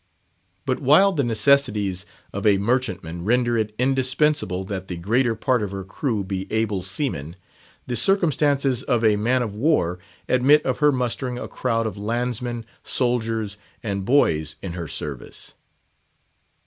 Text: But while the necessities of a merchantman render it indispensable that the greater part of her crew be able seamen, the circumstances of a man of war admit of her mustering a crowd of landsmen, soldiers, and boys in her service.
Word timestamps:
But 0.65 0.79
while 0.79 1.13
the 1.13 1.23
necessities 1.23 2.07
of 2.33 2.43
a 2.43 2.57
merchantman 2.57 3.23
render 3.23 3.55
it 3.55 3.75
indispensable 3.77 4.63
that 4.63 4.87
the 4.87 4.97
greater 4.97 5.35
part 5.35 5.61
of 5.61 5.69
her 5.69 5.83
crew 5.83 6.23
be 6.23 6.51
able 6.51 6.81
seamen, 6.81 7.35
the 7.85 7.95
circumstances 7.95 8.81
of 8.81 9.03
a 9.03 9.15
man 9.15 9.43
of 9.43 9.53
war 9.53 9.99
admit 10.27 10.65
of 10.65 10.79
her 10.79 10.91
mustering 10.91 11.37
a 11.37 11.47
crowd 11.47 11.85
of 11.85 11.97
landsmen, 11.99 12.65
soldiers, 12.81 13.57
and 13.83 14.03
boys 14.03 14.55
in 14.63 14.71
her 14.73 14.87
service. 14.87 15.53